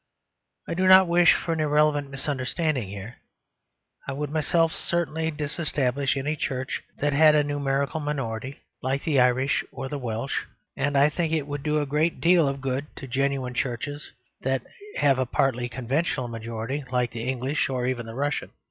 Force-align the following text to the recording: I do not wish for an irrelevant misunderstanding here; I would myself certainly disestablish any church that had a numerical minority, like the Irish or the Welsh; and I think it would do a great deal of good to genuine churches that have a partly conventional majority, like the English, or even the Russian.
I 0.67 0.73
do 0.73 0.87
not 0.87 1.07
wish 1.07 1.35
for 1.35 1.53
an 1.53 1.59
irrelevant 1.59 2.09
misunderstanding 2.09 2.87
here; 2.89 3.17
I 4.07 4.13
would 4.13 4.31
myself 4.31 4.71
certainly 4.73 5.29
disestablish 5.29 6.17
any 6.17 6.35
church 6.35 6.81
that 6.97 7.13
had 7.13 7.35
a 7.35 7.43
numerical 7.43 7.99
minority, 7.99 8.61
like 8.81 9.03
the 9.03 9.19
Irish 9.19 9.63
or 9.71 9.89
the 9.89 9.99
Welsh; 9.99 10.39
and 10.75 10.97
I 10.97 11.09
think 11.09 11.31
it 11.33 11.45
would 11.45 11.61
do 11.61 11.79
a 11.79 11.85
great 11.85 12.19
deal 12.19 12.47
of 12.47 12.61
good 12.61 12.87
to 12.95 13.05
genuine 13.05 13.53
churches 13.53 14.11
that 14.41 14.63
have 14.95 15.19
a 15.19 15.27
partly 15.27 15.69
conventional 15.69 16.27
majority, 16.27 16.83
like 16.91 17.11
the 17.11 17.29
English, 17.29 17.69
or 17.69 17.85
even 17.85 18.07
the 18.07 18.15
Russian. 18.15 18.49